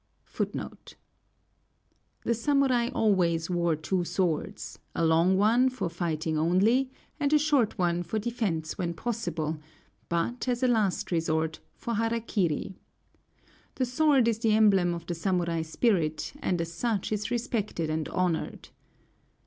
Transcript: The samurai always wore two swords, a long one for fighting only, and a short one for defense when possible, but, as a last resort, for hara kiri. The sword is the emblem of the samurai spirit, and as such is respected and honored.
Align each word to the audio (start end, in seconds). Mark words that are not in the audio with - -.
The 2.23 2.33
samurai 2.33 2.87
always 2.87 3.51
wore 3.51 3.75
two 3.75 4.03
swords, 4.03 4.79
a 4.95 5.05
long 5.05 5.37
one 5.37 5.69
for 5.69 5.89
fighting 5.89 6.39
only, 6.39 6.89
and 7.19 7.31
a 7.31 7.37
short 7.37 7.77
one 7.77 8.01
for 8.01 8.17
defense 8.17 8.79
when 8.79 8.95
possible, 8.95 9.59
but, 10.09 10.47
as 10.47 10.63
a 10.63 10.67
last 10.67 11.11
resort, 11.11 11.59
for 11.75 11.93
hara 11.93 12.19
kiri. 12.19 12.73
The 13.75 13.85
sword 13.85 14.27
is 14.27 14.39
the 14.39 14.53
emblem 14.55 14.95
of 14.95 15.05
the 15.05 15.13
samurai 15.13 15.61
spirit, 15.61 16.33
and 16.41 16.59
as 16.59 16.71
such 16.73 17.11
is 17.11 17.29
respected 17.29 17.91
and 17.91 18.09
honored. 18.09 18.69